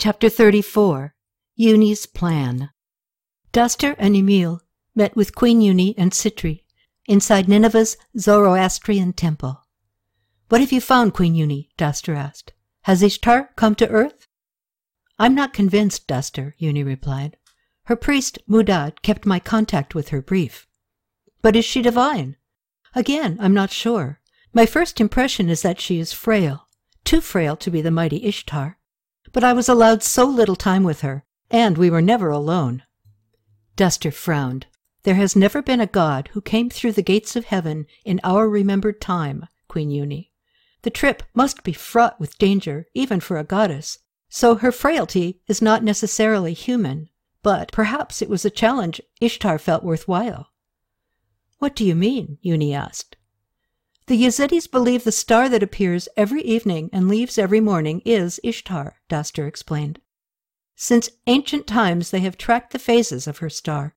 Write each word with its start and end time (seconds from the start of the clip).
Chapter 0.00 0.28
34 0.28 1.16
Yuni's 1.56 2.06
Plan 2.06 2.70
Dastur 3.52 3.96
and 3.98 4.14
Emil 4.14 4.60
met 4.94 5.16
with 5.16 5.34
Queen 5.34 5.60
Yuni 5.60 5.98
and 5.98 6.14
Sitri 6.14 6.64
inside 7.08 7.48
Nineveh's 7.48 7.96
Zoroastrian 8.16 9.12
temple. 9.12 9.66
What 10.50 10.60
have 10.60 10.70
you 10.70 10.80
found, 10.80 11.14
Queen 11.14 11.34
Yuni? 11.34 11.70
Dastur 11.76 12.16
asked. 12.16 12.52
Has 12.82 13.02
Ishtar 13.02 13.50
come 13.56 13.74
to 13.74 13.88
earth? 13.88 14.28
I'm 15.18 15.34
not 15.34 15.52
convinced, 15.52 16.06
Dastur, 16.06 16.52
Yuni 16.58 16.84
replied. 16.84 17.36
Her 17.86 17.96
priest, 17.96 18.38
Mudad, 18.48 19.02
kept 19.02 19.26
my 19.26 19.40
contact 19.40 19.96
with 19.96 20.10
her 20.10 20.22
brief. 20.22 20.68
But 21.42 21.56
is 21.56 21.64
she 21.64 21.82
divine? 21.82 22.36
Again, 22.94 23.36
I'm 23.40 23.52
not 23.52 23.72
sure. 23.72 24.20
My 24.52 24.64
first 24.64 25.00
impression 25.00 25.48
is 25.48 25.62
that 25.62 25.80
she 25.80 25.98
is 25.98 26.12
frail, 26.12 26.68
too 27.02 27.20
frail 27.20 27.56
to 27.56 27.68
be 27.72 27.82
the 27.82 27.90
mighty 27.90 28.24
Ishtar 28.24 28.77
but 29.32 29.44
I 29.44 29.52
was 29.52 29.68
allowed 29.68 30.02
so 30.02 30.24
little 30.24 30.56
time 30.56 30.84
with 30.84 31.02
her, 31.02 31.24
and 31.50 31.76
we 31.76 31.90
were 31.90 32.02
never 32.02 32.30
alone. 32.30 32.82
Dastur 33.76 34.12
frowned. 34.12 34.66
There 35.04 35.14
has 35.14 35.36
never 35.36 35.62
been 35.62 35.80
a 35.80 35.86
god 35.86 36.30
who 36.32 36.40
came 36.40 36.68
through 36.70 36.92
the 36.92 37.02
gates 37.02 37.36
of 37.36 37.46
heaven 37.46 37.86
in 38.04 38.20
our 38.24 38.48
remembered 38.48 39.00
time, 39.00 39.46
Queen 39.68 39.90
Yuni. 39.90 40.32
The 40.82 40.90
trip 40.90 41.22
must 41.34 41.62
be 41.62 41.72
fraught 41.72 42.18
with 42.18 42.38
danger, 42.38 42.86
even 42.94 43.20
for 43.20 43.38
a 43.38 43.44
goddess, 43.44 43.98
so 44.28 44.56
her 44.56 44.72
frailty 44.72 45.40
is 45.46 45.62
not 45.62 45.84
necessarily 45.84 46.54
human, 46.54 47.08
but 47.42 47.72
perhaps 47.72 48.20
it 48.20 48.28
was 48.28 48.44
a 48.44 48.50
challenge 48.50 49.00
Ishtar 49.20 49.58
felt 49.58 49.84
worthwhile. 49.84 50.50
What 51.58 51.74
do 51.74 51.84
you 51.84 51.94
mean? 51.94 52.38
Yuni 52.40 52.74
asked. 52.74 53.16
The 54.08 54.24
Yazidis 54.24 54.70
believe 54.70 55.04
the 55.04 55.12
star 55.12 55.50
that 55.50 55.62
appears 55.62 56.08
every 56.16 56.40
evening 56.40 56.88
and 56.94 57.08
leaves 57.08 57.36
every 57.36 57.60
morning 57.60 58.00
is 58.06 58.40
Ishtar, 58.42 58.96
Dastur 59.10 59.46
explained. 59.46 60.00
Since 60.76 61.10
ancient 61.26 61.66
times, 61.66 62.10
they 62.10 62.20
have 62.20 62.38
tracked 62.38 62.72
the 62.72 62.78
phases 62.78 63.26
of 63.26 63.38
her 63.38 63.50
star. 63.50 63.96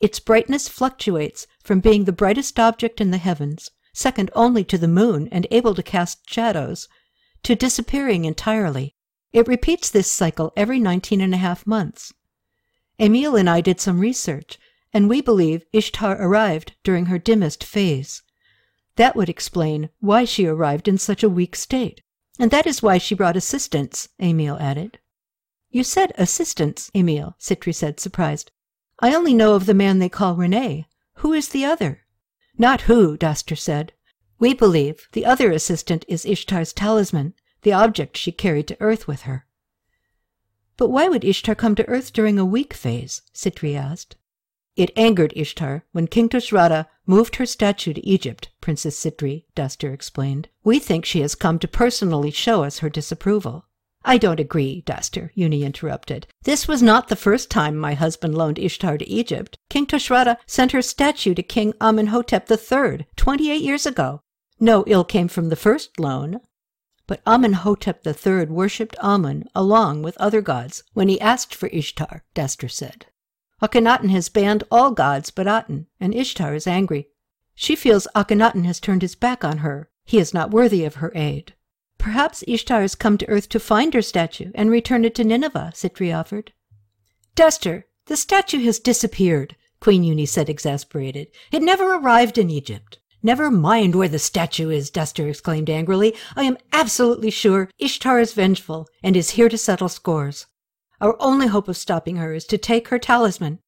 Its 0.00 0.18
brightness 0.18 0.66
fluctuates 0.68 1.46
from 1.62 1.78
being 1.78 2.02
the 2.02 2.12
brightest 2.12 2.58
object 2.58 3.00
in 3.00 3.12
the 3.12 3.18
heavens, 3.18 3.70
second 3.92 4.28
only 4.34 4.64
to 4.64 4.76
the 4.76 4.88
moon 4.88 5.28
and 5.30 5.46
able 5.52 5.76
to 5.76 5.84
cast 5.84 6.28
shadows, 6.28 6.88
to 7.44 7.54
disappearing 7.54 8.24
entirely. 8.24 8.96
It 9.32 9.46
repeats 9.46 9.88
this 9.88 10.10
cycle 10.10 10.52
every 10.56 10.80
nineteen 10.80 11.20
and 11.20 11.32
a 11.32 11.36
half 11.36 11.64
months. 11.64 12.12
Emil 12.98 13.36
and 13.36 13.48
I 13.48 13.60
did 13.60 13.78
some 13.78 14.00
research, 14.00 14.58
and 14.92 15.08
we 15.08 15.20
believe 15.20 15.64
Ishtar 15.72 16.20
arrived 16.20 16.72
during 16.82 17.06
her 17.06 17.18
dimmest 17.20 17.62
phase. 17.62 18.20
That 18.96 19.16
would 19.16 19.28
explain 19.28 19.90
why 20.00 20.24
she 20.24 20.46
arrived 20.46 20.88
in 20.88 20.98
such 20.98 21.22
a 21.22 21.28
weak 21.28 21.56
state. 21.56 22.02
And 22.38 22.50
that 22.50 22.66
is 22.66 22.82
why 22.82 22.98
she 22.98 23.14
brought 23.14 23.36
assistance, 23.36 24.08
Emil 24.20 24.56
added. 24.58 24.98
You 25.70 25.82
said 25.84 26.12
assistance, 26.16 26.90
Emil, 26.94 27.34
Sitri 27.38 27.72
said, 27.72 27.98
surprised. 27.98 28.50
I 29.00 29.14
only 29.14 29.34
know 29.34 29.54
of 29.54 29.66
the 29.66 29.74
man 29.74 29.98
they 29.98 30.08
call 30.08 30.36
Rene. 30.36 30.86
Who 31.14 31.32
is 31.32 31.48
the 31.48 31.64
other? 31.64 32.02
Not 32.56 32.82
who, 32.82 33.16
Dastur 33.16 33.56
said. 33.56 33.92
We 34.38 34.54
believe 34.54 35.08
the 35.12 35.26
other 35.26 35.50
assistant 35.50 36.04
is 36.08 36.24
Ishtar's 36.24 36.72
talisman, 36.72 37.34
the 37.62 37.72
object 37.72 38.16
she 38.16 38.30
carried 38.30 38.68
to 38.68 38.80
Earth 38.80 39.08
with 39.08 39.22
her. 39.22 39.46
But 40.76 40.90
why 40.90 41.08
would 41.08 41.24
Ishtar 41.24 41.54
come 41.54 41.74
to 41.76 41.88
Earth 41.88 42.12
during 42.12 42.38
a 42.38 42.44
weak 42.44 42.74
phase? 42.74 43.22
Sitri 43.32 43.76
asked. 43.76 44.16
It 44.76 44.90
angered 44.96 45.32
Ishtar 45.36 45.84
when 45.92 46.08
King 46.08 46.28
Tushratta 46.28 46.86
moved 47.06 47.36
her 47.36 47.46
statue 47.46 47.92
to 47.92 48.04
Egypt, 48.04 48.50
Princess 48.60 48.98
Sitri, 48.98 49.46
Dastur 49.54 49.94
explained. 49.94 50.48
We 50.64 50.80
think 50.80 51.04
she 51.04 51.20
has 51.20 51.36
come 51.36 51.60
to 51.60 51.68
personally 51.68 52.32
show 52.32 52.64
us 52.64 52.80
her 52.80 52.90
disapproval. 52.90 53.66
I 54.04 54.18
don't 54.18 54.40
agree, 54.40 54.82
Dastur, 54.84 55.30
Yuni 55.34 55.62
interrupted. 55.62 56.26
This 56.42 56.66
was 56.66 56.82
not 56.82 57.08
the 57.08 57.16
first 57.16 57.50
time 57.50 57.76
my 57.76 57.94
husband 57.94 58.36
loaned 58.36 58.58
Ishtar 58.58 58.98
to 58.98 59.08
Egypt. 59.08 59.58
King 59.70 59.86
Tushratta 59.86 60.38
sent 60.44 60.72
her 60.72 60.82
statue 60.82 61.34
to 61.34 61.42
King 61.42 61.72
Amenhotep 61.80 62.50
III 62.50 63.06
twenty-eight 63.16 63.62
years 63.62 63.86
ago. 63.86 64.20
No 64.58 64.84
ill 64.86 65.04
came 65.04 65.28
from 65.28 65.48
the 65.48 65.56
first 65.56 65.98
loan. 66.00 66.40
But 67.06 67.22
Amenhotep 67.26 68.06
III 68.06 68.46
worshipped 68.46 68.96
Amun 69.00 69.44
along 69.54 70.02
with 70.02 70.18
other 70.18 70.40
gods 70.40 70.82
when 70.94 71.08
he 71.08 71.20
asked 71.20 71.54
for 71.54 71.68
Ishtar, 71.68 72.24
Dastur 72.34 72.70
said. 72.70 73.06
Akhenaten 73.62 74.10
has 74.10 74.28
banned 74.28 74.64
all 74.70 74.90
gods 74.90 75.30
but 75.30 75.46
Aten, 75.46 75.86
and 76.00 76.14
Ishtar 76.14 76.54
is 76.54 76.66
angry. 76.66 77.08
She 77.54 77.76
feels 77.76 78.08
Akhenaten 78.14 78.64
has 78.64 78.80
turned 78.80 79.02
his 79.02 79.14
back 79.14 79.44
on 79.44 79.58
her. 79.58 79.88
He 80.04 80.18
is 80.18 80.34
not 80.34 80.50
worthy 80.50 80.84
of 80.84 80.96
her 80.96 81.12
aid. 81.14 81.54
Perhaps 81.98 82.44
Ishtar 82.46 82.82
has 82.82 82.94
come 82.94 83.16
to 83.18 83.28
earth 83.28 83.48
to 83.50 83.60
find 83.60 83.94
her 83.94 84.02
statue 84.02 84.50
and 84.54 84.70
return 84.70 85.04
it 85.04 85.14
to 85.14 85.24
Nineveh, 85.24 85.72
Sitri 85.74 86.12
offered. 86.12 86.52
Dastur, 87.36 87.84
the 88.06 88.16
statue 88.16 88.62
has 88.64 88.78
disappeared, 88.78 89.56
Queen 89.80 90.04
Yuni 90.04 90.26
said, 90.26 90.48
exasperated. 90.48 91.28
It 91.50 91.62
never 91.62 91.94
arrived 91.94 92.36
in 92.36 92.50
Egypt. 92.50 92.98
Never 93.22 93.50
mind 93.50 93.94
where 93.94 94.08
the 94.08 94.18
statue 94.18 94.68
is, 94.68 94.90
Dastur 94.90 95.30
exclaimed 95.30 95.70
angrily. 95.70 96.14
I 96.36 96.42
am 96.42 96.58
absolutely 96.72 97.30
sure 97.30 97.70
Ishtar 97.78 98.20
is 98.20 98.34
vengeful 98.34 98.86
and 99.02 99.16
is 99.16 99.30
here 99.30 99.48
to 99.48 99.56
settle 99.56 99.88
scores. 99.88 100.46
Our 101.00 101.16
only 101.20 101.48
hope 101.48 101.68
of 101.68 101.76
stopping 101.76 102.16
her 102.16 102.32
is 102.32 102.44
to 102.46 102.58
take 102.58 102.88
her 102.88 102.98
talisman. 102.98 103.58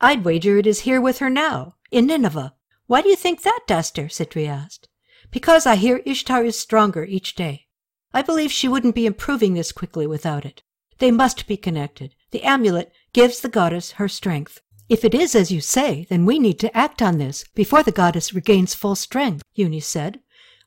I'd 0.00 0.24
wager 0.24 0.58
it 0.58 0.66
is 0.66 0.80
here 0.80 1.00
with 1.00 1.18
her 1.18 1.30
now, 1.30 1.76
in 1.90 2.06
Nineveh. 2.06 2.54
Why 2.86 3.00
do 3.00 3.08
you 3.08 3.16
think 3.16 3.42
that, 3.42 3.60
Dastur? 3.66 4.10
Sitri 4.10 4.46
asked. 4.46 4.88
Because 5.30 5.66
I 5.66 5.76
hear 5.76 6.02
Ishtar 6.04 6.44
is 6.44 6.58
stronger 6.58 7.04
each 7.04 7.34
day. 7.34 7.66
I 8.12 8.22
believe 8.22 8.52
she 8.52 8.68
wouldn't 8.68 8.94
be 8.94 9.06
improving 9.06 9.54
this 9.54 9.72
quickly 9.72 10.06
without 10.06 10.44
it. 10.44 10.62
They 10.98 11.10
must 11.10 11.46
be 11.46 11.56
connected. 11.56 12.14
The 12.30 12.42
amulet 12.42 12.92
gives 13.12 13.40
the 13.40 13.48
goddess 13.48 13.92
her 13.92 14.08
strength. 14.08 14.60
If 14.88 15.04
it 15.04 15.14
is 15.14 15.34
as 15.34 15.50
you 15.50 15.60
say, 15.60 16.06
then 16.10 16.26
we 16.26 16.38
need 16.38 16.58
to 16.60 16.76
act 16.76 17.00
on 17.00 17.18
this 17.18 17.44
before 17.54 17.82
the 17.82 17.90
goddess 17.90 18.34
regains 18.34 18.74
full 18.74 18.94
strength, 18.94 19.42
Yuni 19.54 19.80
said. 19.80 20.20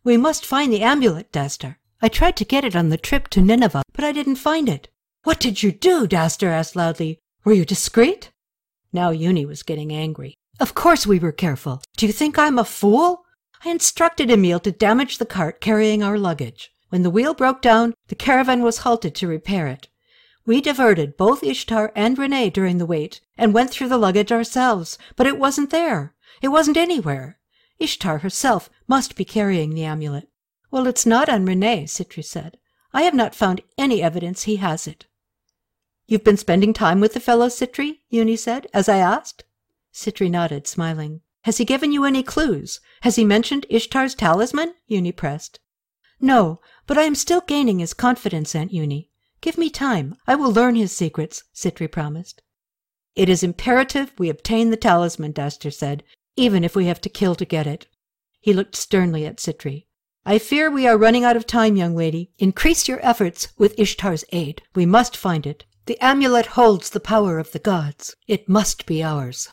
We 0.03 0.17
must 0.17 0.45
find 0.45 0.73
the 0.73 0.81
amulet, 0.81 1.31
Dastur. 1.31 1.77
I 2.01 2.09
tried 2.09 2.35
to 2.37 2.45
get 2.45 2.65
it 2.65 2.75
on 2.75 2.89
the 2.89 2.97
trip 2.97 3.27
to 3.29 3.41
Nineveh, 3.41 3.83
but 3.93 4.03
I 4.03 4.11
didn't 4.11 4.35
find 4.35 4.67
it. 4.67 4.89
What 5.27 5.41
did 5.41 5.61
you 5.61 5.73
do? 5.73 6.07
Dastur 6.07 6.47
asked 6.47 6.77
loudly. 6.77 7.19
Were 7.43 7.51
you 7.51 7.65
discreet? 7.65 8.31
Now 8.93 9.09
Yuni 9.09 9.45
was 9.45 9.61
getting 9.61 9.91
angry. 9.91 10.37
Of 10.57 10.73
course 10.73 11.05
we 11.05 11.19
were 11.19 11.33
careful. 11.33 11.81
Do 11.97 12.07
you 12.07 12.13
think 12.13 12.39
I'm 12.39 12.57
a 12.57 12.63
fool? 12.63 13.25
I 13.65 13.69
instructed 13.71 14.31
Emil 14.31 14.61
to 14.61 14.71
damage 14.71 15.17
the 15.17 15.25
cart 15.25 15.59
carrying 15.59 16.01
our 16.01 16.17
luggage. 16.17 16.71
When 16.91 17.03
the 17.03 17.09
wheel 17.09 17.33
broke 17.33 17.61
down, 17.61 17.93
the 18.07 18.15
caravan 18.15 18.63
was 18.63 18.79
halted 18.79 19.15
to 19.15 19.27
repair 19.27 19.67
it. 19.67 19.89
We 20.45 20.61
diverted 20.61 21.17
both 21.17 21.43
Ishtar 21.43 21.91
and 21.93 22.17
Rene 22.17 22.49
during 22.51 22.77
the 22.77 22.85
wait 22.85 23.19
and 23.37 23.53
went 23.53 23.69
through 23.69 23.89
the 23.89 23.97
luggage 23.97 24.31
ourselves, 24.31 24.97
but 25.17 25.27
it 25.27 25.37
wasn't 25.37 25.71
there. 25.71 26.15
It 26.41 26.55
wasn't 26.55 26.77
anywhere. 26.77 27.37
Ishtar 27.79 28.19
herself 28.19 28.69
must 28.87 29.17
be 29.17 29.25
carrying 29.25 29.71
the 29.71 29.83
amulet. 29.83 30.29
Well, 30.71 30.87
it's 30.87 31.05
not 31.05 31.27
on 31.27 31.45
Rene, 31.45 31.85
Sitri 31.87 32.23
said. 32.23 32.57
I 32.93 33.01
have 33.01 33.13
not 33.13 33.35
found 33.35 33.59
any 33.77 34.01
evidence 34.01 34.43
he 34.43 34.55
has 34.55 34.87
it. 34.87 35.05
You've 36.07 36.23
been 36.23 36.37
spending 36.37 36.73
time 36.73 37.01
with 37.01 37.13
the 37.13 37.19
fellow, 37.19 37.49
Sitri? 37.49 38.01
Yuni 38.09 38.37
said, 38.37 38.67
as 38.73 38.87
I 38.87 38.97
asked. 38.97 39.43
Sitri 39.91 40.29
nodded, 40.29 40.65
smiling. 40.65 41.19
Has 41.41 41.57
he 41.57 41.65
given 41.65 41.91
you 41.91 42.05
any 42.05 42.23
clues? 42.23 42.79
Has 43.01 43.17
he 43.17 43.25
mentioned 43.25 43.65
Ishtar's 43.69 44.15
talisman? 44.15 44.73
Yuni 44.87 45.11
pressed. 45.11 45.59
No, 46.21 46.61
but 46.87 46.97
I 46.97 47.03
am 47.03 47.13
still 47.13 47.41
gaining 47.41 47.79
his 47.79 47.93
confidence, 47.93 48.55
Aunt 48.55 48.71
Yuni. 48.71 49.09
Give 49.41 49.57
me 49.57 49.69
time. 49.69 50.15
I 50.25 50.35
will 50.35 50.51
learn 50.51 50.75
his 50.75 50.91
secrets, 50.91 51.43
Sitri 51.51 51.89
promised. 51.89 52.41
It 53.15 53.27
is 53.27 53.43
imperative 53.43 54.13
we 54.17 54.29
obtain 54.29 54.69
the 54.69 54.77
talisman, 54.77 55.33
Dastur 55.33 55.73
said, 55.73 56.03
even 56.37 56.63
if 56.63 56.75
we 56.75 56.85
have 56.85 57.01
to 57.01 57.09
kill 57.09 57.35
to 57.35 57.45
get 57.45 57.67
it. 57.67 57.85
He 58.39 58.53
looked 58.53 58.75
sternly 58.75 59.25
at 59.25 59.39
Sitri. 59.39 59.87
I 60.25 60.39
fear 60.39 60.71
we 60.71 60.87
are 60.87 60.97
running 60.97 61.23
out 61.23 61.35
of 61.35 61.45
time, 61.45 61.75
young 61.75 61.95
lady. 61.95 62.31
Increase 62.37 62.87
your 62.87 63.05
efforts 63.05 63.49
with 63.57 63.77
Ishtar's 63.77 64.23
aid. 64.31 64.61
We 64.73 64.85
must 64.85 65.17
find 65.17 65.45
it. 65.45 65.65
The 65.87 65.99
amulet 66.01 66.45
holds 66.47 66.89
the 66.89 66.99
power 66.99 67.39
of 67.39 67.53
the 67.53 67.59
gods. 67.59 68.13
It 68.27 68.49
must 68.49 68.85
be 68.85 69.01
ours. 69.01 69.49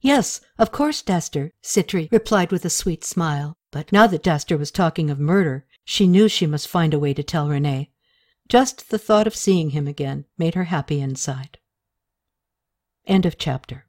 Yes, 0.00 0.40
of 0.58 0.72
course, 0.72 1.00
Dastur, 1.00 1.52
Sitri 1.62 2.08
replied 2.10 2.50
with 2.50 2.64
a 2.64 2.70
sweet 2.70 3.04
smile. 3.04 3.54
But 3.70 3.92
now 3.92 4.08
that 4.08 4.24
Dastur 4.24 4.58
was 4.58 4.72
talking 4.72 5.10
of 5.10 5.20
murder, 5.20 5.64
she 5.84 6.08
knew 6.08 6.28
she 6.28 6.44
must 6.44 6.66
find 6.66 6.92
a 6.92 6.98
way 6.98 7.14
to 7.14 7.22
tell 7.22 7.48
Rene. 7.48 7.92
Just 8.48 8.90
the 8.90 8.98
thought 8.98 9.28
of 9.28 9.36
seeing 9.36 9.70
him 9.70 9.86
again 9.86 10.24
made 10.36 10.56
her 10.56 10.64
happy 10.64 11.00
inside. 11.00 11.58
End 13.06 13.24
of 13.24 13.38
chapter. 13.38 13.86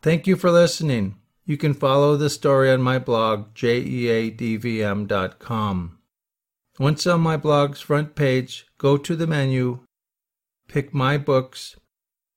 Thank 0.00 0.26
you 0.26 0.34
for 0.34 0.50
listening. 0.50 1.16
You 1.44 1.58
can 1.58 1.74
follow 1.74 2.16
the 2.16 2.30
story 2.30 2.70
on 2.70 2.80
my 2.80 2.98
blog, 2.98 3.52
jeadvm.com. 3.54 4.38
Once 6.78 7.06
on 7.06 7.20
my 7.20 7.36
blog's 7.36 7.82
front 7.82 8.14
page, 8.14 8.66
go 8.78 8.96
to 8.96 9.14
the 9.14 9.26
menu 9.26 9.80
pick 10.68 10.92
My 10.94 11.18
Books, 11.18 11.76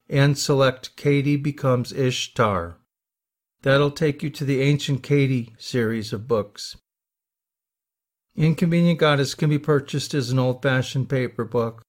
and 0.09 0.37
select 0.37 0.95
Katie 0.95 1.35
Becomes 1.35 1.91
Ishtar. 1.91 2.77
That'll 3.61 3.91
take 3.91 4.23
you 4.23 4.29
to 4.29 4.45
the 4.45 4.61
Ancient 4.61 5.03
Katie 5.03 5.53
series 5.57 6.13
of 6.13 6.27
books. 6.27 6.77
Inconvenient 8.35 8.99
Goddess 8.99 9.33
can 9.33 9.49
be 9.49 9.59
purchased 9.59 10.13
as 10.13 10.29
an 10.29 10.39
old 10.39 10.61
fashioned 10.61 11.09
paper 11.09 11.43
book 11.43 11.81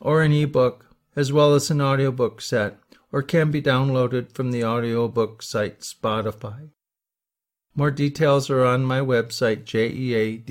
or 0.00 0.22
an 0.22 0.32
ebook, 0.32 0.86
as 1.14 1.32
well 1.32 1.54
as 1.54 1.70
an 1.70 1.80
audiobook 1.80 2.40
set, 2.40 2.78
or 3.12 3.22
can 3.22 3.50
be 3.50 3.62
downloaded 3.62 4.32
from 4.32 4.50
the 4.50 4.64
audiobook 4.64 5.42
site 5.42 5.80
Spotify. 5.80 6.70
More 7.76 7.90
details 7.90 8.50
are 8.50 8.64
on 8.64 8.84
my 8.84 9.00
website, 9.00 9.64
jeadvm.com. 9.64 10.44